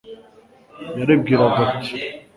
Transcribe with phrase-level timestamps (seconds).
[0.97, 1.93] yaribwiraga ati